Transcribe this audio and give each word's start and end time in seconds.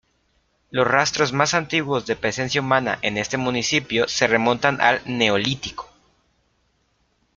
Los 0.71 0.87
rastros 0.87 1.31
más 1.31 1.53
antiguos 1.53 2.07
de 2.07 2.15
presencia 2.15 2.59
humana 2.59 2.97
en 3.03 3.19
este 3.19 3.37
municipio 3.37 4.07
se 4.07 4.25
remontan 4.25 4.81
al 4.81 5.03
Neolítico. 5.05 5.87